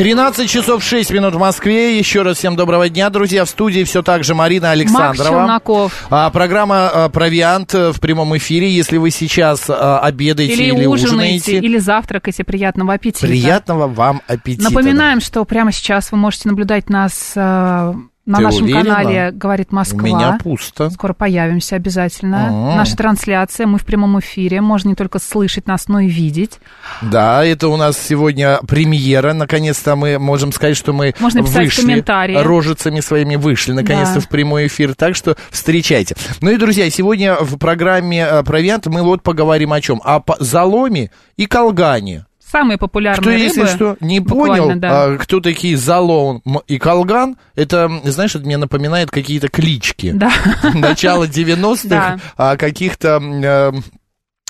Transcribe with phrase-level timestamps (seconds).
[0.00, 1.98] 13 часов 6 минут в Москве.
[1.98, 3.44] Еще раз всем доброго дня, друзья.
[3.44, 5.46] В студии все так же Марина Александрова.
[5.46, 5.92] Макс.
[6.08, 8.70] А, программа а, «Провиант» в прямом эфире.
[8.70, 12.44] Если вы сейчас а, обедаете или, Или ужинаете, или завтракаете.
[12.44, 13.26] Приятного аппетита.
[13.26, 14.70] приятного вам аппетита.
[14.70, 17.94] Напоминаем, что прямо сейчас вы можете наблюдать нас э,
[18.30, 18.84] на Ты нашем уверена?
[18.84, 20.02] канале «Говорит У Москва».
[20.02, 20.88] меня пусто.
[20.90, 22.72] Скоро появимся обязательно.
[22.72, 22.76] А.
[22.76, 24.60] Наша трансляция, мы в прямом эфире.
[24.60, 26.60] Можно не только слышать нас, но и видеть.
[27.02, 29.32] Да, это у нас сегодня премьера.
[29.32, 32.36] Наконец-то мы можем сказать, что мы Можно писать вышли, комментарии.
[32.36, 34.20] рожицами своими вышли, наконец-то, Да.
[34.20, 34.94] в прямой эфир.
[34.94, 36.14] Так что встречайте.
[36.40, 40.00] Ну и, друзья, сегодня в программе «Провиант» мы вот поговорим о чем?
[40.04, 42.26] О заломе и колгане.
[42.50, 43.72] Самые Кто, популярные если рыбы.
[43.72, 45.04] что, не понял, да.
[45.04, 50.10] а, кто такие залом и колган, это, знаешь, это мне напоминает какие-то клички.
[50.12, 50.32] Да.
[50.74, 52.18] Начало 90-х, Да.
[52.36, 53.72] а, каких-то...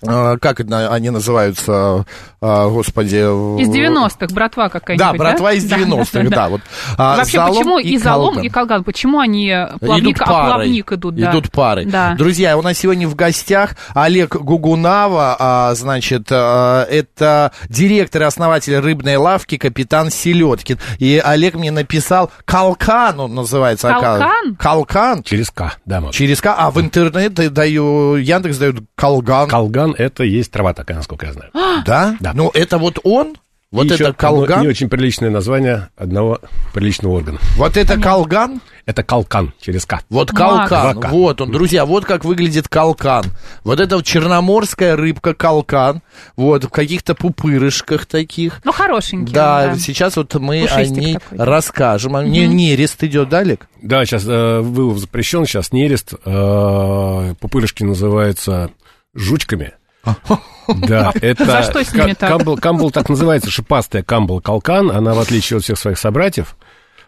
[0.03, 2.05] э, а, как это они называются,
[2.41, 3.17] а, господи...
[3.17, 6.29] Из 90-х, братва какая-нибудь, Да, братва из Да, 90-х, да.
[6.31, 6.49] да.
[6.49, 6.61] вот.
[6.97, 8.45] А, Вообще, залом почему и залом, колган.
[8.45, 8.85] и колган?
[8.85, 10.47] Почему они плавник, идут а парой.
[10.47, 11.15] плавник идут?
[11.17, 11.31] Да.
[11.31, 11.85] Идут пары.
[11.85, 12.15] Да.
[12.17, 18.77] Друзья, у нас сегодня в гостях Олег Гугунава, а, значит, а, это директор и основатель
[18.77, 20.79] рыбной лавки капитан Селедкин.
[20.99, 23.89] И Олег мне написал Калкан, он называется.
[23.89, 24.57] Калкан?
[24.57, 25.23] Калкан.
[25.23, 26.15] Через К, да, Маш.
[26.15, 29.49] Через К, а в интернет даю, Яндекс дают Калган.
[29.93, 31.51] Колган это есть трава такая, насколько я знаю.
[31.85, 32.17] Да?
[32.21, 32.33] Да.
[32.35, 33.37] Ну, это вот он?
[33.73, 34.63] Вот И это еще одно Калган?
[34.63, 36.41] Не очень приличное название одного
[36.75, 37.39] приличного органа.
[37.57, 38.61] Вот это Калган?
[38.85, 40.01] Это Калкан через К.
[40.11, 41.11] Вот калкан, Два К.
[41.13, 43.27] вот он, друзья, вот как выглядит калкан.
[43.63, 46.03] Вот это вот черноморская рыбка калкан,
[46.35, 48.61] вот в каких-то пупырышках таких.
[48.65, 49.33] Ну, хорошенькие.
[49.33, 51.39] Да, сейчас вот мы о Пушистик ней такой.
[51.39, 52.17] расскажем.
[52.17, 53.69] А Не, нерест идет, да, Олег?
[53.81, 56.15] Да, сейчас э, вылов запрещен, сейчас нерест.
[56.25, 58.71] Э, пупырышки называются
[59.15, 59.75] жучками.
[60.77, 61.45] Да, это...
[61.45, 62.31] За что с ними так?
[62.31, 64.91] Камбл, камбл так называется, шипастая камбл калкан.
[64.91, 66.57] Она, в отличие от всех своих собратьев,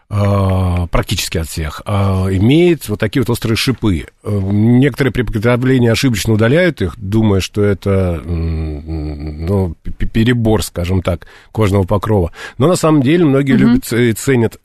[0.09, 4.07] э, практически от всех, э, имеет вот такие вот острые шипы.
[4.23, 9.75] Некоторые при приготовлении ошибочно удаляют их, думая, что это ну,
[10.11, 12.33] перебор, скажем так, кожного покрова.
[12.57, 14.59] Но на самом деле многие любят и ценят э,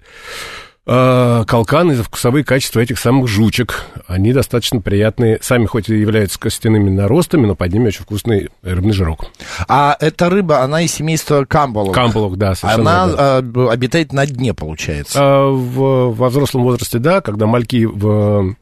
[0.88, 3.84] калканы за вкусовые качества этих самых жучек.
[4.06, 5.38] Они достаточно приятные.
[5.42, 9.26] Сами хоть и являются костяными наростами, но под ними очень вкусный рыбный жирок.
[9.68, 11.94] А эта рыба, она из семейства камбалов.
[11.94, 15.18] Камбалов, да, совершенно Она а, б- обитает на дне, получается.
[15.20, 18.54] А, в- во взрослом возрасте, да, когда мальки в-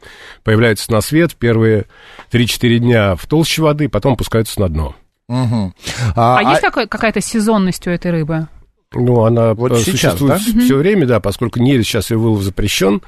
[0.43, 1.85] появляются на свет, в первые
[2.33, 4.95] 3-4 дня в толще воды, потом пускаются на дно.
[5.29, 5.75] Мгм.
[6.17, 8.49] А, А, есть а- какая-то сезонность у этой рыбы?
[8.93, 10.61] Ну, она Вот э, сейчас, существует да?
[10.65, 13.03] все время, да, поскольку нерест сейчас ее вылов запрещен.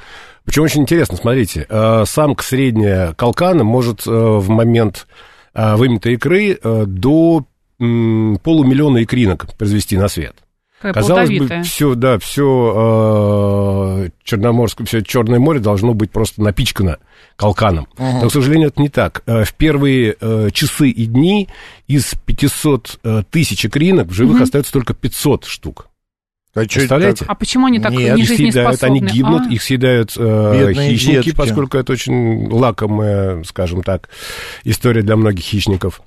[0.44, 5.06] Причем очень интересно, смотрите, э, самка средняя калкана может э, в момент
[5.54, 7.44] вымытой икры до
[7.78, 10.36] полумиллиона икринок произвести на свет.
[10.80, 11.62] Какая Казалось бы, плодовитая.
[11.64, 16.98] все, да, все Черноморское, все Черное море должно быть просто напичкано
[17.36, 17.88] калканом.
[17.98, 19.22] Но, к сожалению, это не так.
[19.26, 21.48] Э, В первые э, часы и дни
[21.86, 25.88] из 500 э, тысяч икринок в живых остается только 500 штук.
[26.54, 27.20] а Представляете?
[27.24, 27.30] так?
[27.30, 30.90] А почему они так Нет, не Их съедают, они гибнут, А, их съедают э, Бедные
[30.92, 31.36] хищники, детки.
[31.36, 34.08] поскольку это очень лакомая, скажем так,
[34.64, 36.02] история для многих хищников.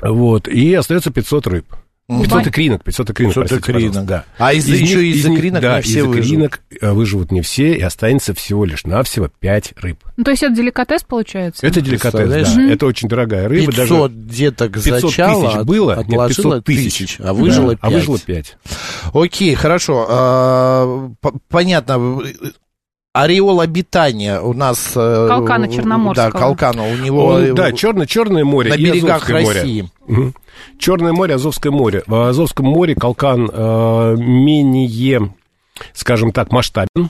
[0.00, 1.66] Вот, и остается 500 рыб.
[2.06, 3.92] 500 икринок, 500 икринок, 500 простите, икринок.
[3.94, 4.24] пожалуйста, да.
[4.44, 6.26] А из, еще них- из них- икринок да, не все из выживут.
[6.26, 9.98] икринок э, выживут не все, и останется всего лишь навсего 5 рыб.
[10.18, 11.66] Ну, то есть это деликатес получается?
[11.66, 12.70] Это деликатес, да.
[12.70, 13.72] Это очень дорогая рыба.
[13.72, 17.16] 500 даже деток 500 зачала, тысяч было, нет, отложила 500 тысяч.
[17.20, 17.78] а выжило Да, 5.
[17.80, 18.56] А выжило 5.
[19.14, 20.06] Окей, хорошо.
[20.10, 21.10] А,
[21.48, 22.20] понятно.
[23.14, 24.92] Ореол обитания у нас...
[24.96, 26.32] э, Калкана черноморского.
[26.32, 26.82] Да, Калкана.
[26.82, 27.38] У него...
[27.38, 29.60] э, да, черное, черное море на берегах Азовское море.
[29.60, 29.90] России.
[30.08, 30.34] Мгм.
[30.78, 32.02] Черное море, Азовское море.
[32.08, 35.32] В Азовском море Калкан э, менее,
[35.92, 37.08] скажем так, масштабен.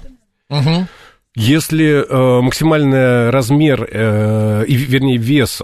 [0.50, 0.88] Мгм.
[1.36, 5.62] Если э, максимальный размер, э, и, вернее, вес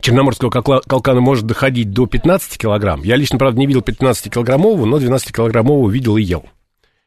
[0.00, 5.90] черноморского калкана может доходить до 15 килограмм, я лично, правда, не видел 15-килограммового, но 12-килограммового
[5.90, 6.44] видел и ел.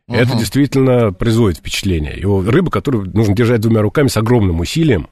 [0.08, 2.18] Это действительно производит впечатление.
[2.18, 5.08] Его рыба, которую нужно держать двумя руками с огромным усилием,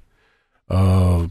[0.70, 1.28] э,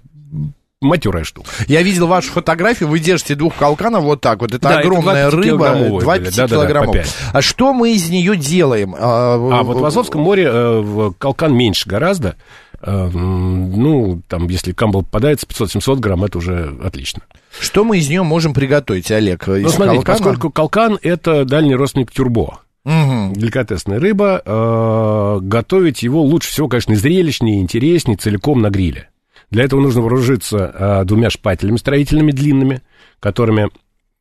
[0.81, 1.51] матерая штука.
[1.67, 4.55] Я видел вашу фотографию, вы держите двух калканов вот так вот.
[4.55, 7.03] Это Да, это огромная два рыба, пятикилограммовые два были, да-да-да, пятикилограммовых.
[7.03, 7.17] по пять.
[7.33, 8.95] А что мы из нее делаем?
[8.99, 12.37] А вот в Азовском море э, калкан меньше гораздо.
[12.81, 17.23] Э, ну, там, если камбал попадается 500-700 грамм, это уже отлично.
[17.59, 19.47] Что мы из нее можем приготовить, Олег?
[19.47, 20.19] Ну, смотрите, калкана?
[20.19, 22.61] поскольку калкан– это дальний родственник тюрбо.
[22.85, 23.35] Мгм.
[23.35, 24.43] деликатесная рыба.
[24.45, 29.09] э, готовить его лучше всего, конечно, зрелищнее, интереснее, целиком на гриле.
[29.51, 32.83] Для этого нужно вооружиться э, двумя шпателями строительными длинными,
[33.19, 33.69] которыми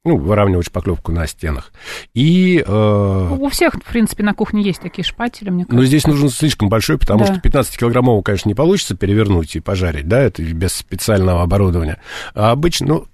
[0.05, 1.71] ну, выравнивать шпаклевку на стенах.
[2.13, 5.87] И, э, У всех, в принципе, на кухне есть такие шпатели, мне но кажется.
[5.87, 7.33] здесь нужен слишком большой, потому Да.
[7.35, 12.01] что 15-килограммового, конечно, не получится перевернуть и пожарить, да, это без специального оборудования.
[12.33, 13.05] А обычно, ну,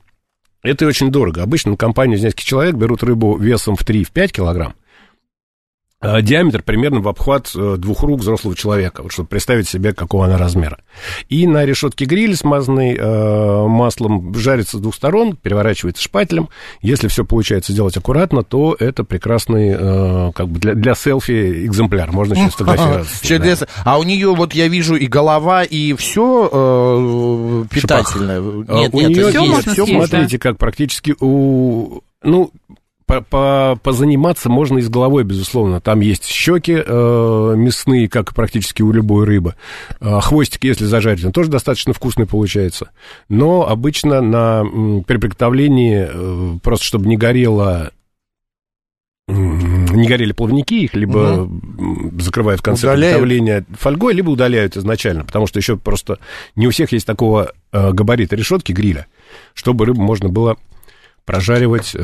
[0.62, 1.42] это очень дорого.
[1.44, 4.76] Обычно на компанию из нескольких человек берут рыбу весом в 3-5 килограмм,
[6.02, 10.38] диаметр примерно в обхват э, двух рук взрослого человека, вот чтобы представить себе, какого она
[10.38, 10.80] размера.
[11.30, 16.50] И на решетке гриля, смазанной э, маслом, жарится с двух сторон, переворачивается шпателем.
[16.82, 22.12] Если все получается сделать аккуратно, то это прекрасный, э, как бы для, для селфи экземпляр.
[22.12, 23.68] Можно еще сфотографироваться.
[23.84, 28.40] А у нее вот я вижу и голова, и все питательное.
[28.68, 29.86] А Нет, нет, можно.
[29.86, 32.02] смотрите, как практически у...
[32.24, 32.52] Ну,
[33.08, 35.80] по- по- позаниматься можно и с головой, безусловно.
[35.82, 39.56] Там есть щеки э, мясные, как практически у любой рыбы.
[40.00, 42.90] А хвостик, если зажарить, он тоже достаточно вкусный получается.
[43.30, 47.92] Но обычно на, м, при приготовлении, э, просто чтобы не горело
[49.28, 53.16] не горели плавники, их либо м, закрывают в конце Удаляют.
[53.18, 56.20] приготовления фольгой, либо удаляют изначально, потому что еще просто
[56.56, 59.08] не у всех есть такого э, габарита решетки гриля,
[59.56, 60.58] чтобы рыбу можно было
[61.26, 62.00] прожаривать э,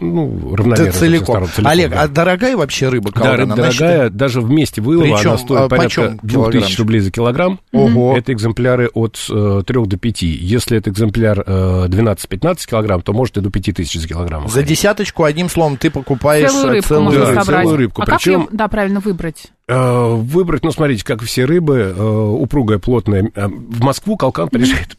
[0.00, 0.92] ну, равномерно.
[0.92, 1.46] Т- Целиком.
[1.48, 2.02] сторон, Олег, да.
[2.02, 5.68] а дорогая вообще рыба Да, рыба Она дорогая, даже вместе вылова Причем, она стоит а,
[5.68, 6.78] порядка почем 2000 килограммчик?
[6.78, 7.60] рублей за килограмм.
[7.72, 8.16] Ого.
[8.16, 10.22] Это экземпляры от э, 3 до 5.
[10.22, 14.48] Если это экземпляр э, 12-15 килограмм, то может и до 5000 за килограмм.
[14.48, 17.62] За десяточку, одним словом, ты покупаешь Целую э, рыбку целую можно да, собрать.
[17.62, 18.02] целую рыбку.
[18.02, 19.46] А как Причем- ее, да, правильно выбрать?
[19.68, 23.30] Э, Выбрать, ну, смотрите, как все рыбы, э, упругая, плотная.
[23.34, 24.96] В Москву калкан приезжает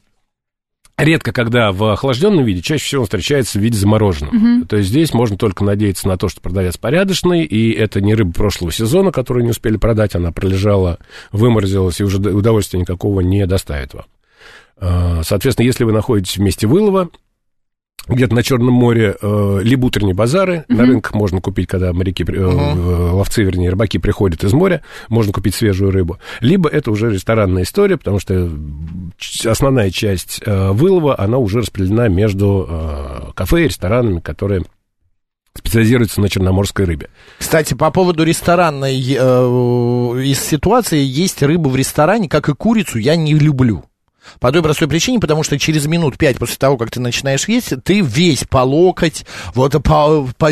[1.04, 4.66] редко, когда в охлажденном виде, чаще всего он встречается в виде замороженного.
[4.66, 8.34] То есть здесь можно только надеяться на то, что продавец порядочный, и это не рыба
[8.34, 11.00] прошлого сезона, которую не успели продать, она пролежала,
[11.32, 14.06] выморозилась, и уже удовольствия никакого не доставит вам.
[14.78, 17.10] Э, Соответственно, если вы находитесь в месте вылова,
[18.08, 22.34] где-то на Черном море, э, либо утренние базары, на рынках можно купить, когда моряки, э,
[22.34, 26.18] э, ловцы, вернее, рыбаки приходят из моря, можно купить свежую рыбу.
[26.40, 28.50] Либо это уже ресторанная история, потому что
[29.18, 34.64] ч- основная часть э, вылова, она уже распределена между э, кафе и ресторанами, которые
[35.54, 37.10] специализируются на черноморской рыбе.
[37.38, 43.16] Кстати, по поводу ресторанной э, из ситуации, есть рыбу в ресторане, как и курицу, я
[43.16, 43.84] не люблю.
[44.40, 47.74] По той простой причине, потому что через минут пять после того, как ты начинаешь есть,
[47.84, 50.52] ты весь по локоть, вот по, по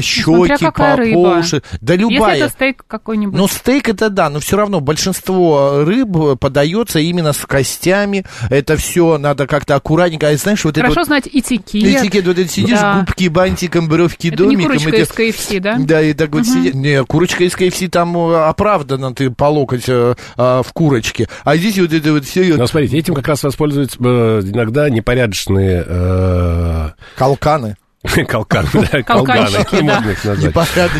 [0.59, 1.61] какая по, по уши.
[1.81, 2.33] Да любая.
[2.33, 3.37] Если это стейк какой-нибудь.
[3.37, 8.25] Ну, стейк это да, но все равно большинство рыб подается именно с костями.
[8.49, 10.27] Это все надо как-то аккуратненько.
[10.29, 11.73] А знаешь, вот Хорошо это знать этикет.
[11.73, 12.99] вот, этикет, вот это сидишь, Да.
[12.99, 14.65] губки бантиком, бровки Это не домиком.
[14.77, 15.77] курочка эти- из КФС, да?
[15.79, 16.73] Да, и так вот сидит.
[16.73, 20.15] Не, курочка из КФС там э, оправдана, ты по локоть а,
[20.63, 21.27] в курочке.
[21.43, 25.83] А здесь вот это вот все Но смотрите, этим как раз воспользуются э, иногда непорядочные
[25.85, 27.75] э, калканы.
[28.27, 29.77] калканы, да, колганы, да.
[29.99, 30.53] можно их назвать.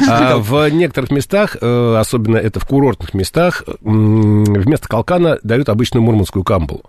[0.10, 6.44] А в некоторых местах, э, особенно это в курортных местах, вместо калкана дают обычную мурманскую
[6.44, 6.84] камбалу.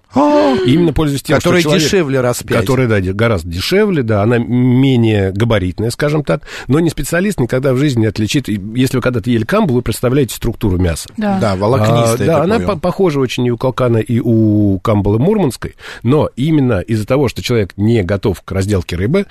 [0.67, 2.61] И именно пользуясь тем, Которая что человек- дешевле раз пять.
[2.61, 7.77] Которая, да, гораздо дешевле, да, она менее габаритная, скажем так, но не специалист никогда в
[7.77, 8.49] жизни не отличит.
[8.49, 11.09] Если вы когда-то ели камбалу, вы представляете структуру мяса.
[11.17, 11.39] Да.
[11.39, 12.15] Да, волокнистая.
[12.15, 16.81] А, да, она по- похожа очень и у Калкана, и у Камбалы Мурманской, но именно
[16.81, 19.27] из-за того, что человек не готов к разделке рыбы,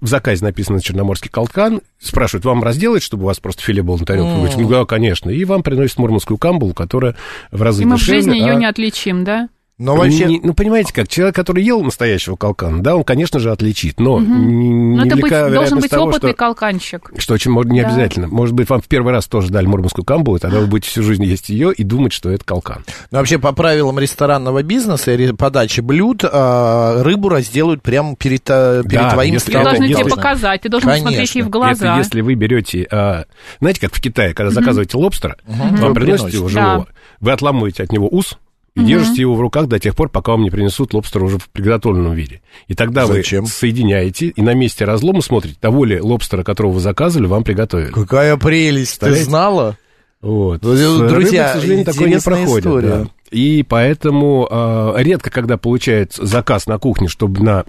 [0.00, 4.06] в заказе написано черноморский колкан, спрашивают, вам разделать, чтобы у вас просто филе было на
[4.06, 4.30] тарелке?
[4.30, 5.30] Вы говорите, ну да, конечно.
[5.30, 7.16] И вам приносят мурманскую камбалу, которая
[7.50, 9.48] в разы И мы в дешевле, жизни ее а- не отличим, да?
[9.78, 10.24] Но вообще...
[10.24, 14.16] не- ну, понимаете как, человек, который ел настоящего колкана, да, он, конечно же, отличит, но
[14.18, 17.10] н- Но это быть, должен быть того, опытный что, колканщик.
[17.18, 17.88] что очень может, не Да.
[17.88, 18.26] обязательно.
[18.28, 21.02] Может быть, вам в первый раз тоже дали мурманскую камбалу, и тогда вы будете всю
[21.02, 22.84] жизнь есть ее и думать, что это колкан.
[23.10, 28.82] Но вообще по правилам ресторанного бизнеса и подачи блюд а, рыбу разделают прямо перед, а,
[28.82, 29.64] перед Да, твоим если Ты столом.
[29.66, 31.04] должен тебе если- показать, ты должен Конечно.
[31.10, 31.86] посмотреть ей в глаза.
[31.92, 33.24] Это если вы берете, а,
[33.60, 36.48] знаете, как в Китае, когда заказываете лобстера, вам Вы приносят его приносите.
[36.48, 36.86] живого,
[37.20, 38.38] вы отламываете от него ус
[38.76, 41.48] и держите его в руках до тех пор, пока вам не принесут лобстера уже в
[41.48, 42.42] приготовленном виде.
[42.68, 43.44] И тогда Зачем?
[43.44, 47.90] вы соединяете и на месте разлома смотрите, того ли лобстера, которого вы заказывали, вам приготовили.
[47.90, 49.78] Какая прелесть, ты знала?
[50.20, 50.62] Вот.
[50.62, 52.66] Ну, друзья, рыбой, к сожалению, такое не проходит.
[52.66, 52.88] история.
[52.88, 53.06] да.
[53.30, 57.64] И поэтому а, редко, когда получается заказ на кухне, чтобы на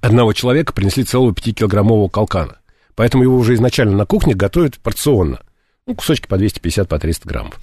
[0.00, 2.58] одного человека принесли целого 5-килограммового колкана.
[2.94, 5.40] Поэтому его уже изначально на кухне готовят порционно.
[5.86, 7.60] Ну, кусочки по 250, по 300 граммов.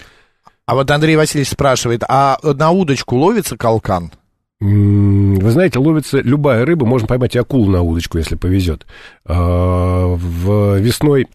[0.66, 4.12] А вот Андрей Васильевич спрашивает, а на удочку ловится калкан?
[4.62, 8.86] Вы знаете, ловится любая рыба, можно поймать и акулу на удочку, если повезет.
[9.26, 11.28] А, В весной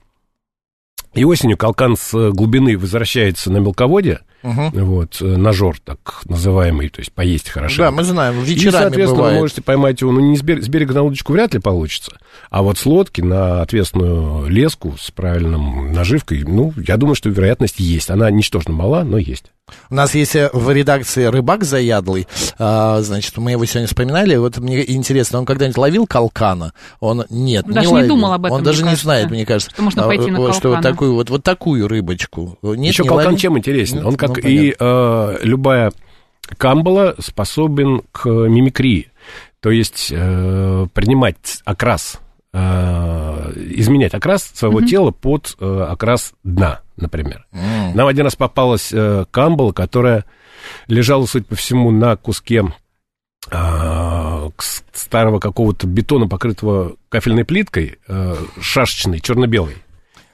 [1.13, 7.00] И осенью калкан с глубины возвращается на мелководье, вот, э, на жор так называемый, то
[7.00, 7.83] есть поесть хорошо.
[7.85, 9.35] Да, мы знаем, И, вечерами соответственно, бывает.
[9.35, 12.12] вы можете поймать его, ну, не с берега, с берега на удочку вряд ли получится,
[12.50, 17.80] а вот с лодки на ответственную леску с правильным наживкой, ну, я думаю, что вероятность
[17.80, 18.11] есть.
[18.11, 19.47] Она ничтожно мала, но есть.
[19.90, 22.26] У нас есть э, в редакции рыбак заядлый,
[22.59, 26.73] а, значит, мы его сегодня вспоминали, вот мне интересно, он когда-нибудь ловил калкана?
[27.00, 28.09] Он нет, Даже не ловил.
[28.09, 30.38] думал об этом, Он даже не кажется, знает, мне кажется, что можно а, пойти на
[30.38, 30.95] вот, что вот калкана.
[30.95, 32.57] такую вот, вот такую рыбочку.
[32.62, 33.38] Нет, Еще не калкан ловил?
[33.38, 34.07] чем интересен?
[34.07, 35.93] Он, как Ну, и э, любая
[36.57, 39.11] камбала, способен к мимикрии.
[39.61, 42.21] То есть э, принимать окрас,
[42.53, 42.59] э,
[43.77, 47.47] изменять окрас своего тела под э, окрас дна, например.
[47.95, 50.25] Нам один раз попалась э, камбала, которая
[50.87, 52.65] лежала, судя по всему, на куске
[54.61, 59.77] с- старого какого-то бетона, покрытого кафельной плиткой, э, шашечной, черно-белой.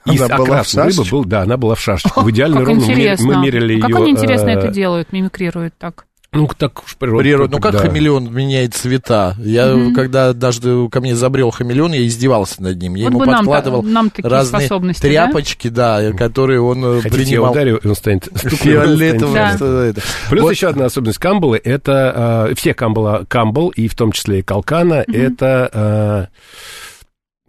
[0.05, 1.11] И Она была окрас в у рыбы шашечке?
[1.11, 2.21] был, да, она была в шашечке.
[2.21, 2.89] В идеально Как ровном.
[2.91, 3.25] Интересно.
[3.25, 3.95] Мы мерили как ее...
[3.97, 6.05] они интересно э, это делают, мимикрируют так?
[6.31, 7.23] Ну, так уж природа.
[7.23, 7.55] Природа.
[7.55, 7.79] Ну, как да.
[7.79, 9.35] хамелеон меняет цвета?
[9.39, 12.95] Я, когда однажды ко мне забрел хамелеон, я издевался над ним.
[12.95, 15.07] Я Вот ему бы нам- подкладывал нам такие разные способности, да?
[15.07, 17.51] тряпочки, да, которые он э, Хотите, я принимал.
[17.53, 19.33] ударю, и он станет Фиолетовым.
[19.33, 20.01] Да.
[20.29, 20.51] Плюс Вот.
[20.51, 25.05] еще одна особенность камбалы, это э, все камбала, камбал, и в том числе и калкана,
[25.07, 26.29] это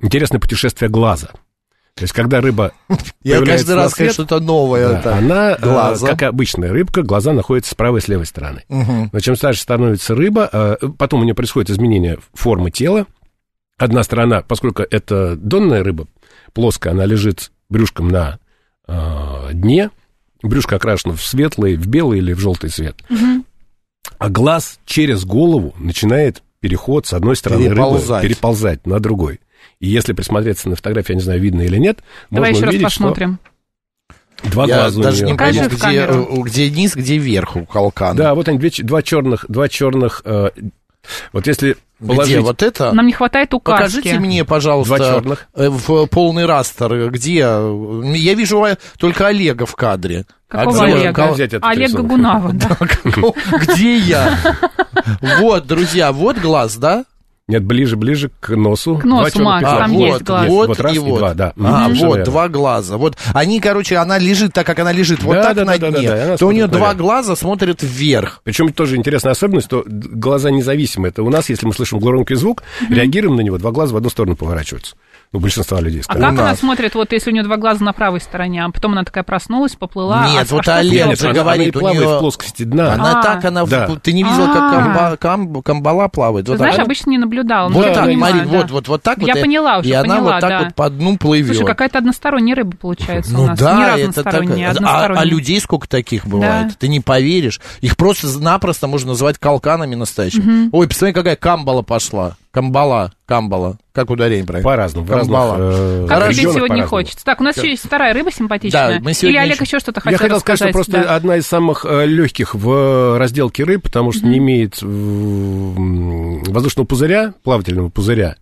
[0.01, 1.31] э, интересное путешествие глаза.
[1.97, 2.73] То есть, когда рыба
[3.23, 4.91] Я каждый раз, свет, что-то новое.
[4.91, 5.17] да, это.
[5.17, 6.09] она, э, глаза.
[6.09, 8.65] как обычная рыбка, глаза находятся с правой и с левой стороны.
[8.69, 9.09] Мгм.
[9.11, 13.07] Но чем старше становится рыба, э, потом у нее происходит изменение формы тела.
[13.79, 16.07] Одна сторона, поскольку это донная рыба,
[16.53, 18.41] плоская, она лежит брюшком на
[18.87, 19.89] э, дне,
[20.43, 22.97] брюшко окрашено в светлый, в белый или в желтый цвет.
[24.19, 28.23] А глаз через голову начинает переход с одной стороны Переползать.
[28.23, 29.41] рыбы переползать на другой.
[29.81, 31.99] И если присмотреться на фотографии, я не знаю, видно или нет,
[32.31, 33.39] Давай можно еще раз увидеть, посмотрим.
[34.39, 35.27] что два Я глаза у даже нее.
[35.27, 38.15] не в где, э, где низ, где верх у калкана.
[38.15, 40.23] Да, вот они, две два черных, два черных.
[40.25, 40.51] э,
[41.33, 42.93] вот если Где положить вот это?
[42.93, 43.97] Нам не хватает указки.
[43.97, 45.49] Покажите мне, пожалуйста, Два черных.
[45.55, 47.35] э, в полный растер, где?
[47.39, 48.67] Я вижу
[48.99, 50.25] только Олега в кадре.
[50.49, 51.33] Какого А где Олега?
[51.33, 52.07] взять этот Олег рисунок?
[52.07, 52.79] Гагунава, да.
[53.63, 54.39] Где я?
[55.41, 57.05] Вот, друзья, вот глаз, да?
[57.49, 58.99] Нет, ближе, ближе к носу.
[58.99, 60.49] К носу, Макс, там вот, есть глаз.
[60.49, 61.19] Вот, Вот раз и и вот.
[61.19, 61.53] два, да.
[61.57, 61.99] А, Мгм.
[61.99, 62.97] вот, два глаза.
[62.97, 65.91] Вот они, короче, она лежит так, как она лежит, вот Да, так да, на да,
[65.93, 66.09] да, дне.
[66.09, 68.41] да, и она то у нее два глаза смотрят вверх.
[68.43, 71.07] Причем тоже интересная особенность, что глаза независимы.
[71.09, 74.11] Это у нас, если мы слышим громкий звук, реагируем на него, два глаза в одну
[74.11, 74.97] сторону поворачиваются.
[75.33, 76.23] Ну, большинство людей, А скажем.
[76.23, 76.61] как У она нас.
[76.61, 79.75] смотрит, вот если у нее два глаза на правой стороне, а потом она такая проснулась,
[79.75, 80.29] поплыла?
[80.29, 81.07] Нет, а, вот а что Олег?
[81.07, 82.93] Нет, она- говорит, она и у неё- в плоскости дна.
[82.95, 83.23] Она А.
[83.23, 83.65] так, она...
[83.65, 83.89] в- Да.
[84.03, 84.71] Ты не видела, как А.
[84.73, 86.47] камба- кам- камбала плавает?
[86.47, 86.85] Ты Вот знаешь, так.
[86.87, 87.69] обычно не наблюдала.
[87.69, 88.59] Вот я так, понимаю, Марин, да.
[88.59, 89.27] вот, вот, вот так вот.
[89.27, 90.59] Я и- поняла уже, И она поняла, вот так да.
[90.65, 91.57] вот по дну плывет.
[91.57, 93.59] Слушай, какая-то односторонняя рыба получается у Ну нас.
[93.59, 94.35] да, не это так.
[94.85, 96.69] А, а людей сколько таких бывает?
[96.69, 96.75] Да.
[96.79, 97.61] Ты не поверишь.
[97.81, 100.69] Их просто-напросто можно назвать калканами настоящими.
[100.73, 102.37] Ой, посмотри, какая камбала пошла.
[102.57, 103.77] Камбала, камбала.
[103.93, 104.65] Как ударение правильно?
[104.65, 105.07] По-разному.
[105.07, 105.59] Камбала.
[105.59, 106.89] разных, э, Как тебе сегодня по-разному.
[106.89, 107.23] хочется?
[107.27, 108.95] Так, у нас еще есть вторая рыба симпатичная.
[108.99, 111.15] Да, мы сегодня Или Олег еще- еще что-то хотел Я хотел сказать, что просто да.
[111.17, 114.79] одна из самых э, легких в э, разделке рыб, потому что не имеет
[116.51, 118.37] воздушного пузыря, плавательного пузыря.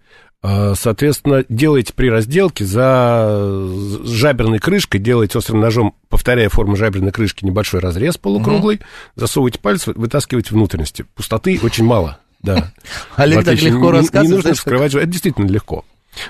[0.75, 3.66] Соответственно, делаете при разделке за
[4.04, 8.80] жаберной крышкой, делаете острым ножом, повторяя форму жаберной крышки, небольшой разрез полукруглый,
[9.16, 11.06] засовываете палец, вы- вытаскиваете внутренности.
[11.14, 12.73] Пустоты очень мало, да.
[13.17, 15.85] Олег так легко рассказывает, Не нужно вскрывать, это действительно легко.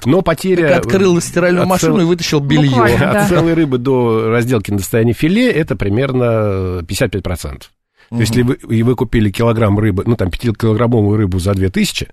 [0.05, 0.69] Но потеря...
[0.69, 2.71] Как открыл стиральную от машину цел- и вытащил белье.
[2.71, 2.99] Буквально.
[2.99, 3.23] Да.
[3.23, 7.63] От целой рыбы до разделки на состояние филе это примерно 55%.
[8.11, 12.09] То есть, если вы, и вы купили килограмм рыбы, ну, там, 5-килограммовую рыбу за 2000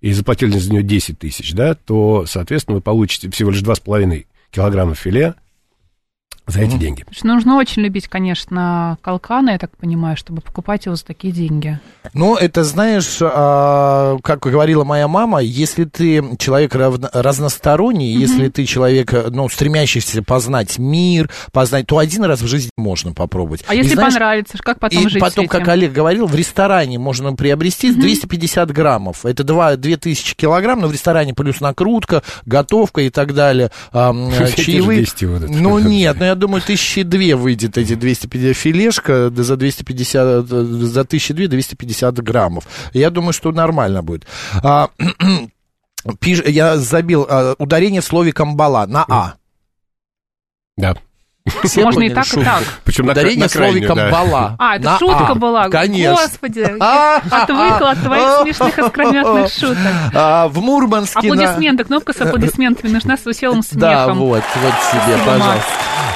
[0.00, 4.94] и заплатили за нее 10 тысяч, да, то, соответственно, вы получите всего лишь 2,5 килограмма
[4.94, 5.34] филе
[6.48, 7.00] за эти деньги.
[7.00, 11.32] Потому что Нужно очень любить, конечно, калкана, я так понимаю, чтобы покупать его за такие
[11.32, 11.78] деньги.
[12.14, 18.64] Ну, это, знаешь, а, как говорила моя мама, если ты человек равно- разносторонний, если ты
[18.64, 23.62] человек, ну, стремящийся познать мир, познать, то один раз в жизни можно попробовать.
[23.68, 25.48] А И если знаешь, понравится, как потом и жить потом, с этим?
[25.48, 29.26] как Олег говорил, в ресторане можно приобрести 250 граммов.
[29.26, 33.70] Это 2, 2000 килограмм, но в ресторане плюс накрутка, готовка и так далее.
[33.92, 35.00] же чаевые.
[35.00, 35.50] 10 будут.
[35.50, 41.04] Ну нет, ну я думаю, тысячи две выйдет эти 250 филешка за 250, э, за
[41.04, 42.64] тысячи две 250 граммов.
[42.94, 44.26] Я думаю, что нормально будет.
[44.62, 44.88] А,
[46.24, 49.34] я забил а, ударение в слове камбала на А.
[50.76, 50.96] Да.
[51.64, 52.44] Все Можно и поняли так, и шутку?
[52.44, 52.62] так.
[52.84, 53.94] Причем на, Ударение на крайнюю, да.
[53.94, 54.56] «камбала».
[54.58, 55.34] А, это На шутка «а».
[55.34, 55.68] была?
[55.68, 56.22] Конечно.
[56.22, 59.78] Господи, отвыкла от твоих смешных искрометных шуток.
[60.14, 61.32] А, в Мурманске...
[61.32, 64.18] на- Аплодисменты, кнопка с аплодисментами нужна с веселым Да, смехом.
[64.18, 65.46] вот, вот себе, Спасибо, пожалуйста.
[65.48, 65.64] Макс.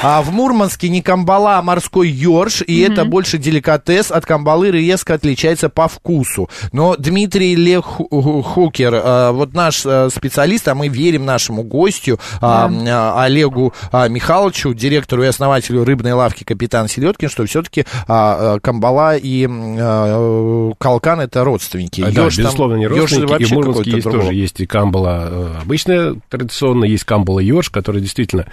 [0.04, 4.10] А в Мурманске не камбала, а морской ёрш, и это больше деликатес.
[4.10, 6.48] От камбалы резко отличается по вкусу.
[6.72, 12.18] Но Дмитрий Лех Ху- Хукер, а, вот наш а, специалист, а мы верим нашему гостю
[12.40, 19.16] а, а, Олегу а, Михайловичу, директору и основателю рыбной лавки «Капитан Селедкин», что все-таки камбала
[19.16, 22.00] и а, калкан это родственники.
[22.02, 23.42] А, Да, Ёрш там- безусловно, не родственники.
[23.42, 24.24] И в Мурманске есть другого.
[24.24, 28.46] тоже есть и камбала э, обычная, традиционно, есть камбала ёрш, которая действительно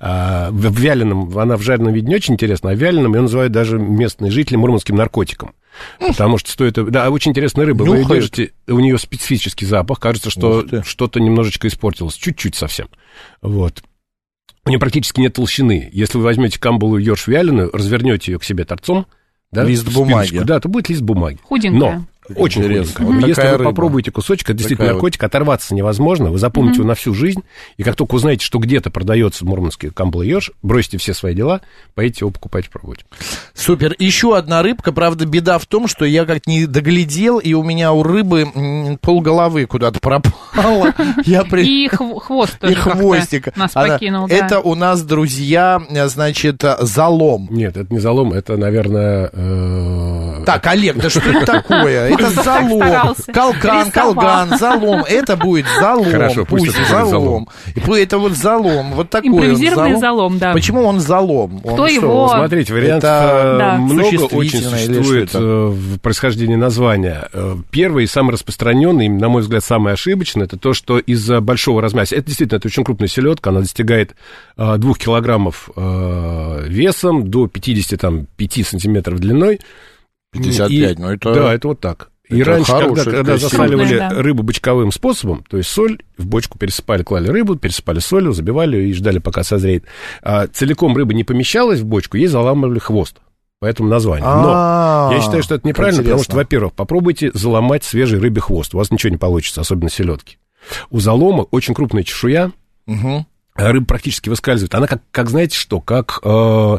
[0.00, 3.22] э, в в вяленом, она в жареном виде не очень интересна, а в вяленом ее
[3.22, 5.52] называют даже местные жители мурманским наркотиком.
[5.98, 6.74] Потому что стоит...
[6.90, 7.82] Да, очень интересная рыба.
[7.84, 8.24] Вы ее Нюхают.
[8.30, 10.00] держите, у нее специфический запах.
[10.00, 12.14] Кажется, что что-то немножечко испортилось.
[12.14, 12.88] Чуть-чуть совсем.
[13.42, 13.82] Вот.
[14.66, 15.88] У нее практически нет толщины.
[15.92, 19.06] Если вы возьмете камбалу ёрш вяленую, развернете ее к себе торцом,
[19.52, 20.38] да, Лист в спиночку, бумаги.
[20.46, 21.38] Да, то будет лист бумаги.
[21.42, 21.78] Худенькая.
[21.78, 22.92] Но очень Интересно.
[23.04, 23.20] худенькая.
[23.20, 23.64] Вот Если вы рыба.
[23.70, 25.02] попробуете кусочек, это действительно Такая вот.
[25.02, 27.42] наркотик, оторваться невозможно, вы запомните его на всю жизнь,
[27.76, 31.60] и как только узнаете, что где-то продается мурманский камбал и ёж, бросите все свои дела,
[31.94, 33.04] поедете его покупать и пробовать.
[33.54, 33.94] Супер.
[33.98, 34.92] Еще одна рыбка.
[34.92, 38.46] Правда, беда в том, что я как не доглядел, и у меня у рыбы
[39.00, 40.94] полголовы куда-то пропало.
[41.24, 43.56] Я при- И хв- хвост И тоже как-то хвостик.
[43.56, 44.26] нас Она- покинул.
[44.28, 47.48] Это у нас, друзья, значит, залом.
[47.50, 49.30] Нет, это не залом, это, наверное...
[49.32, 52.15] э, Так, Олег, да что это такое?
[52.18, 53.14] Это залом.
[53.32, 55.04] Калкан, калган, залом.
[55.08, 56.04] Это будет залом.
[56.10, 57.48] Хорошо, пусть это будет залом.
[57.74, 58.92] И пу- Это вот залом.
[58.92, 60.52] Вот такой он Импровизированный залом, да.
[60.52, 61.60] Почему он залом?
[61.64, 63.76] Он Кто что, его- Смотрите, вариантов Это э, Да.
[63.76, 65.44] много очень существует что это?
[65.44, 67.28] э, в происхождении названия.
[67.32, 71.80] Э, Первый и самый распространенный, на мой взгляд, самый ошибочный, это то, что из-за большого
[71.82, 74.14] размера, это действительно это очень крупная селедка, она достигает
[74.56, 75.68] 2 килограммов
[76.66, 79.60] весом до 55 сантиметров длиной.
[80.42, 82.10] 55, И- ну это- Да, это вот так.
[82.28, 83.98] И это раньше, когда, хорошая когда такая засаливали.
[83.98, 84.08] Да.
[84.10, 88.92] рыбу бочковым способом, то есть соль, в бочку пересыпали, клали рыбу, пересыпали солью, забивали и
[88.92, 89.84] ждали, пока созреет.
[90.22, 93.18] А целиком рыба не помещалась в бочку, ей заламывали хвост.
[93.60, 94.26] Поэтому название.
[94.26, 98.74] Но А, я считаю, что это неправильно, потому что, во-первых, попробуйте заломать свежий рыбий хвост.
[98.74, 100.36] У вас ничего не получится, особенно селедки.
[100.90, 102.50] У залома очень крупная чешуя,
[103.54, 104.74] рыба практически выскальзывает.
[104.74, 106.78] Она как, как знаете что, как э,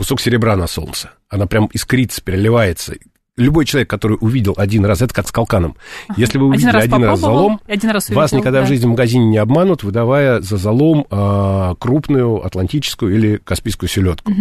[0.00, 1.10] кусок серебра на солнце.
[1.28, 2.94] Она прям искрится, переливается.
[3.40, 5.76] Любой человек, который увидел один раз, это как с калканом.
[6.16, 8.64] Если вы увидели раз один раз, залом, один раз вас увидел, никогда да.
[8.66, 14.32] в жизни в магазине не обманут, выдавая за залом э, крупную атлантическую или каспийскую селедку.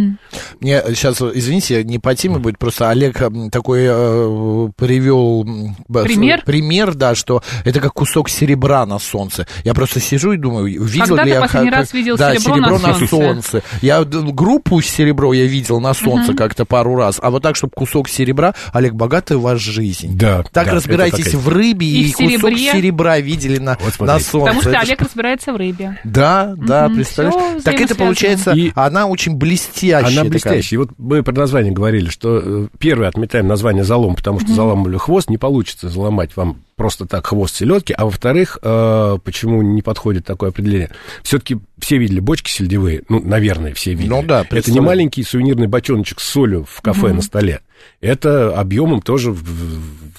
[0.60, 5.48] Мне сейчас, извините, не по теме будет, просто Олег такой э, привел
[5.88, 6.44] Пример?
[6.46, 9.48] пример, да, что это как кусок серебра на солнце.
[9.64, 11.42] Я просто сижу и думаю, видел Когда ли ты я...
[11.42, 13.08] последний как- раз видел да, серебро на солнце?
[13.08, 13.64] солнце?
[13.82, 18.10] Я группу серебро я видел на солнце как-то пару раз, а вот так, чтобы кусок
[18.10, 20.18] серебра, Олег, богатая у вас жизнь.
[20.18, 22.72] Да, Так да, разбирайтесь такая- в рыбе и, И в кусок серебре.
[22.74, 24.40] серебра видели на, Вот на солнце.
[24.46, 26.00] Потому что Это Олег разбирается в рыбе.
[26.04, 27.36] Да, да, Мгм, представляешь?
[27.56, 30.00] всё Так это получается, И- она очень блестящая.
[30.00, 30.30] Она такая.
[30.30, 30.78] блестящая.
[30.78, 34.98] И вот мы про название говорили, что э, первое отметаем название залом, потому что заламывали
[34.98, 40.26] хвост, не получится заломать вам просто так хвост селедки, а во-вторых, э, почему не подходит
[40.26, 40.90] такое определение?
[41.24, 44.08] Все-таки все видели бочки сельдевые, ну, наверное, все видели.
[44.10, 47.60] Ну да, Это не маленький сувенирный бочоночек с солью в кафе на столе.
[48.02, 49.36] Это объемом тоже,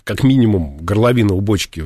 [0.04, 1.84] как минимум, горловина у бочки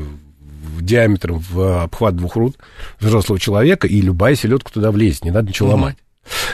[0.81, 2.57] диаметром в обхват двух рук
[3.01, 5.97] взрослого человека, и любая селедка туда влезет, не надо ничего ломать.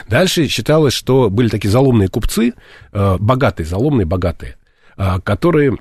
[0.07, 2.53] Дальше считалось, что были такие заломные купцы,
[2.91, 4.57] э, богатые, заломные, богатые,
[4.97, 5.77] э, которые...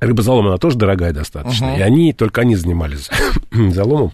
[0.00, 1.78] Рыба залом, она тоже дорогая достаточно, Мгм.
[1.78, 3.08] и они, только они занимались
[3.50, 4.12] заломом,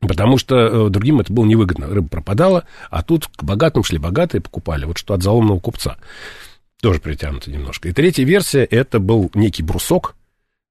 [0.00, 1.86] потому что э, другим это было невыгодно.
[1.86, 4.84] Рыба пропадала, а тут к богатым шли богатые, покупали.
[4.84, 5.96] Вот что от заломного купца.
[6.84, 7.88] Тоже притянуто немножко.
[7.88, 10.16] И третья версия, это был некий брусок,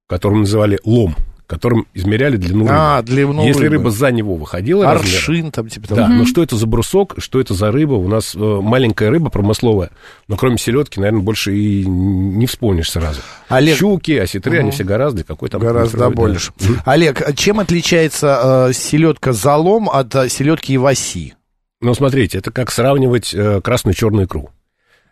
[0.07, 1.15] которым называли лом,
[1.47, 2.75] которым измеряли длину рыбы.
[2.77, 3.77] А, длину Если рыбы.
[3.77, 6.01] рыба за него выходила, Аршин там, типа того.
[6.01, 7.93] да, но что это за брусок, что это за рыба?
[7.93, 9.89] У нас э, маленькая рыба промысловая,
[10.27, 13.21] но кроме селедки, наверное, больше и не вспомнишь сразу.
[13.49, 15.61] Олег- Щуки, осетры, они все гораздо, и какой там...
[15.61, 16.33] Гораздо контроль, да.
[16.33, 16.51] больше.
[16.85, 21.33] Олег, чем отличается э, селедка залом от э, селедки иваси?
[21.81, 24.51] Ну, смотрите, это как сравнивать э, красную и черную икру.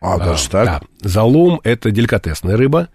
[0.02, 0.66] А, даже так?
[0.66, 0.82] Да.
[1.08, 2.90] Залом– это деликатесная рыба.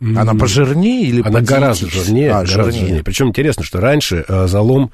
[0.00, 3.02] Она пожирнее или Она гораздо жирнее, А, гораздо жирнее.
[3.02, 4.92] Причем интересно, что раньше э, залом,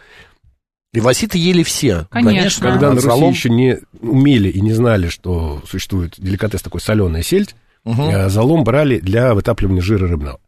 [0.93, 2.07] Иваси-то ели все.
[2.11, 2.71] Конечно.
[2.71, 6.81] когда а на Руси залом- еще не умели и не знали, что существует деликатес такой
[6.81, 8.03] соленая сельдь, Мгм.
[8.11, 10.39] э, залом брали для вытапливания жира рыбного.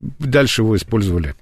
[0.00, 1.34] Дальше его использовали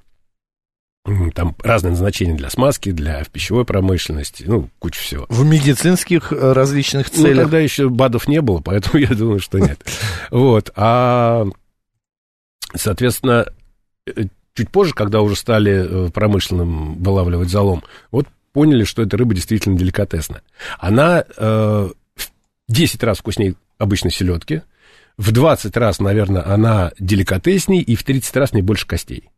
[1.35, 5.27] там разные назначения для смазки, для пищевой промышленности, ну, куча всего.
[5.29, 7.43] В медицинских э, различных Ну, целях.
[7.45, 9.85] тогда еще БАДов не было, поэтому я думаю, что нет.
[10.31, 11.47] Вот, а,
[12.75, 13.47] соответственно,
[14.07, 19.35] э, чуть позже, когда уже стали э, промышленным вылавливать залом, вот поняли, что эта рыба
[19.35, 20.41] действительно деликатесна.
[20.79, 22.29] Она э, в
[22.69, 24.63] 10 раз вкуснее обычной селедки,
[25.19, 29.29] в 20 раз, наверное, она деликатесней, и в 30 раз не больше костей.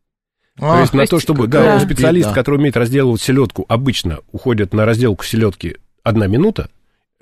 [0.58, 2.34] А, то есть на то, чтобы какая да, специалист, беда.
[2.34, 6.70] который умеет разделывать селедку, обычно уходит на разделку селедки одна минута,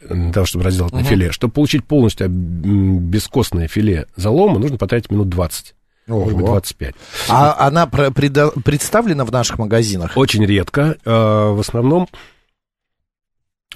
[0.01, 1.33] э, для того, чтобы разделать на филе.
[1.33, 5.75] Чтобы получить полностью бескостное филе залома, нужно потратить минут 20,
[6.07, 6.53] может быть, Ого.
[6.53, 6.95] 25.
[7.29, 10.13] А она представлена в наших магазинах?
[10.17, 10.97] Очень редко.
[11.05, 12.09] э, в основном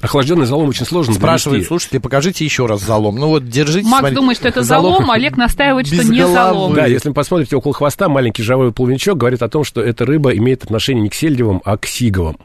[0.01, 1.69] охлажденный залом очень сложно Спрашивают довести.
[1.69, 3.17] слушатели, покажите еще раз залом.
[3.17, 3.87] Ну вот, держите.
[3.87, 4.17] Макс смотрите.
[4.17, 6.35] думает, что это Залом залом, а Олег настаивает, что не головы.
[6.35, 6.75] залом.
[6.75, 10.35] Да, если вы посмотрите около хвоста, маленький жировой плавничок говорит о том, что эта рыба
[10.37, 12.39] имеет отношение не к сельдевым, а к сиговым.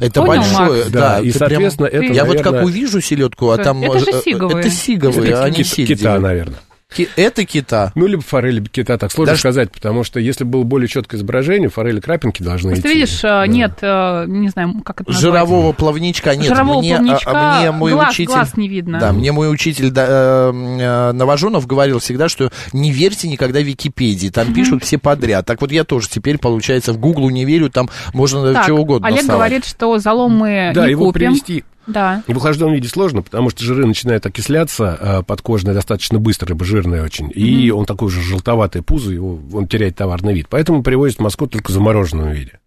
[0.00, 0.90] Это Понял, большое, Макс?
[0.90, 1.20] да.
[1.20, 3.80] и, ты прям- соответственно, это, Я вот наверное, как увижу селедку, а там...
[3.82, 4.58] это же э, сиговые.
[4.60, 5.96] Это сиговые, а не кит- сельдевые.
[5.98, 6.58] кита, наверное.
[6.94, 7.92] Ки- Это кита.
[7.94, 11.18] Ну, либо форель, либо кита, так сложно Даже- сказать, потому что если было более четкое
[11.18, 12.98] изображение, форели крапинки должны Просто идти.
[12.98, 15.22] видишь, э, нет, э, не знаю, как это назвать.
[15.22, 16.46] Жирового плавничка нет.
[16.48, 18.32] Жирового мне, а- плавничка, а мне мой глаз, учитель...
[18.32, 18.98] глаз не видно.
[19.00, 24.30] Да, мне мой учитель да, э, э, Новоженов говорил всегда, что не верьте никогда Википедии,
[24.30, 25.44] там пишут все подряд.
[25.44, 29.08] Так вот я тоже теперь, получается, в Гуглу не верю, там можно Так, чего угодно
[29.08, 29.36] Олег совать.
[29.36, 31.32] говорит, что залом мы Да, не его купим.
[31.32, 32.22] привести Да.
[32.26, 37.02] в охлажденном виде сложно, потому что жиры начинают окисляться э, подкожные достаточно быстро, рыба жирная
[37.02, 40.48] очень, и он такой же желтоватый пузо, его, он теряет товарный вид.
[40.50, 42.60] Поэтому привозят в Москву только в замороженном виде.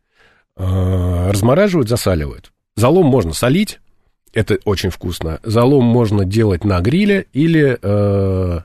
[0.58, 2.52] Э, размораживают, засаливают.
[2.76, 3.80] Залом можно солить,
[4.34, 5.40] это очень вкусно.
[5.44, 8.60] Залом можно делать на гриле или э,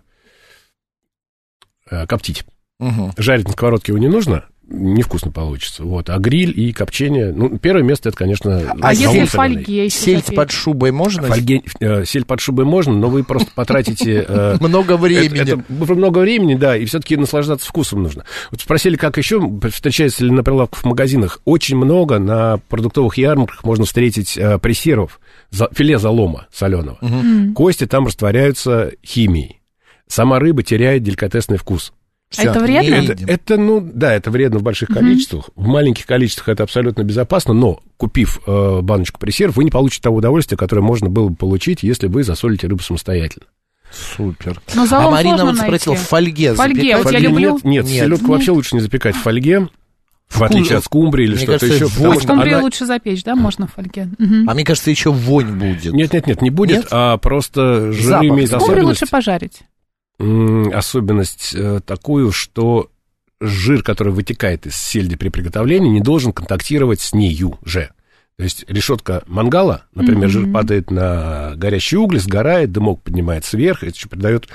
[1.90, 2.45] э, коптить.
[2.79, 3.12] Мгм.
[3.16, 5.85] Жарить на сковородке его не нужно, невкусно получится.
[5.85, 6.11] Вот.
[6.11, 9.88] А гриль и копчение, ну, первое место это, конечно, А если в фольге?
[9.90, 11.29] Сельдь под шубой можно?
[11.29, 14.24] Фольге, э, сель под шубой можно, но вы просто потратите...
[14.29, 15.40] э, Много времени.
[15.40, 18.24] Это, это много времени, да, и все-таки наслаждаться вкусом нужно.
[18.50, 21.40] Вот спросили, как еще встречается ли на прилавках в магазинах.
[21.44, 26.98] Очень много на продуктовых ярмарках можно встретить э, прессеров, за- филе залома соленого.
[27.55, 29.61] Кости там растворяются химией.
[30.09, 31.92] Сама рыба теряет деликатесный вкус.
[32.28, 32.94] Всё, это вредно?
[32.94, 35.50] Это, это, ну, да, это вредно в больших количествах.
[35.54, 40.16] В маленьких количествах это абсолютно безопасно, но купив э, баночку прессеров, вы не получите того
[40.16, 43.46] удовольствия, которое можно было бы получить, если вы засолите рыбу самостоятельно.
[43.92, 44.60] Супер.
[44.74, 47.04] Но А Марина вот спросила, в фольге В фольге, запекать?
[47.04, 48.04] вот я Фольги люблю- Нет, нет, Нет.
[48.04, 49.68] селедку вообще лучше не запекать в фольге,
[50.28, 52.00] в отличие от скумбрии или Мне что-то кажется, еще.
[52.00, 54.08] вонь- А скумбрию она- лучше запечь, да, можно в фольге?
[54.18, 54.50] Мгм.
[54.50, 55.92] А мне кажется, еще вонь будет.
[55.92, 56.88] Нет, нет, нет, не будет, Нет?
[56.90, 59.60] а просто имеет Скумбрию особенность, лучше пожарить.
[60.18, 62.90] Особенность э, такую, что
[63.40, 67.90] жир, который вытекает из сельди при приготовлении, не должен контактировать с нею же.
[68.37, 73.94] То есть решетка мангала, например, жир падает на горящий уголь, сгорает, дымок поднимается вверх, это
[73.96, 74.48] еще придает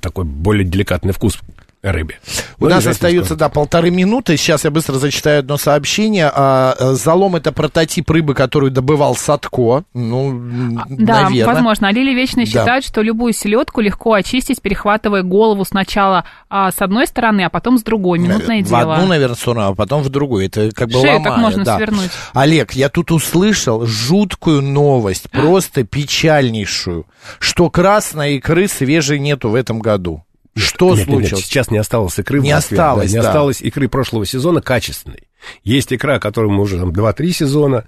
[0.00, 1.38] такой более деликатный вкус
[1.82, 2.18] рыбе.
[2.58, 4.36] У Но нас остается, да, полторы минуты.
[4.36, 6.30] Сейчас я быстро зачитаю одно сообщение.
[6.34, 9.84] А, э, залом это прототип рыбы, которую добывал Садко.
[9.94, 11.54] Ну, м, Да, наверное.
[11.54, 11.88] возможно.
[11.88, 12.50] А Лили Вечный Да.
[12.50, 17.78] считает, что любую селедку легко очистить, перехватывая голову сначала а, с одной стороны, а потом
[17.78, 18.18] с другой.
[18.18, 18.94] Минутное в дело.
[18.96, 20.46] одну, наверное, сторону, а потом в другую.
[20.46, 21.76] Это как бы Шею ломая, так можно да.
[21.76, 22.10] свернуть.
[22.34, 27.06] Олег, я тут услышал жуткую новость, просто печальнейшую,
[27.38, 30.24] что красной икры свежей нету в этом году.
[30.56, 31.44] Что Нет, нет, нет, случилось?
[31.44, 32.76] сейчас не осталось икры в Не Москве.
[32.78, 33.28] осталось, не да.
[33.28, 35.28] осталось икры прошлого сезона качественной.
[35.62, 37.84] Есть икра, которую мы уже там 2-3 сезона,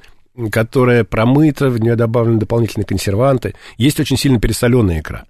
[0.51, 3.55] которая промыта, в нее добавлены дополнительные консерванты.
[3.77, 5.25] Есть очень сильно пересоленная икра.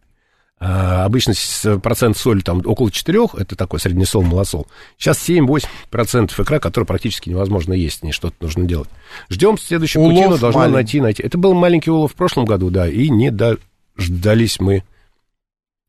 [0.64, 1.34] А, обычно
[1.80, 4.68] процент соли там около 4, это такой среднесол, малосол.
[4.96, 8.88] Сейчас 7-8% икра, которую практически невозможно есть, с ней что-то нужно делать.
[9.28, 10.74] Ждем следующую Улов путину, должно маленький.
[10.76, 11.22] найти, найти.
[11.24, 14.84] Это был маленький улов в прошлом году, да, и не дождались мы,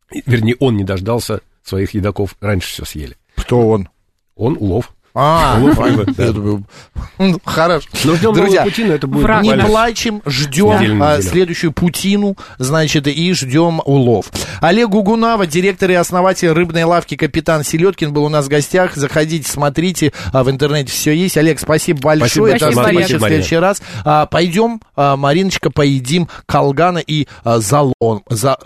[0.09, 3.17] вернее, он не дождался своих едоков, раньше все съели.
[3.35, 3.89] Кто он?
[4.35, 4.93] Он улов.
[5.15, 7.87] А, ну, Хорошо.
[8.03, 9.43] Но ждем Друзья, путину, это будет враг.
[9.43, 14.31] Не плачем, ждем а, следующую путину, значит, и ждем улов.
[14.59, 18.95] Олег Гугунава, директор и основатель рыбной лавки «Капитан Селедкин» был у нас в гостях.
[18.95, 21.37] Заходите, смотрите, а, в интернете все есть.
[21.37, 22.57] Олег, спасибо большое.
[22.57, 23.83] Спасибо До встречи в следующий раз.
[24.03, 28.23] А, пойдем, Мариночка, поедим колгана и залом.
[28.29, 28.57] За,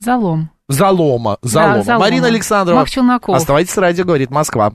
[0.00, 0.50] Залом.
[0.72, 1.38] Залома.
[1.42, 1.82] Да, залома.
[1.82, 2.04] залома.
[2.04, 2.86] Марина Александрова.
[2.88, 3.36] Челноков.
[3.36, 4.72] Оставайтесь с радио, говорит Москва.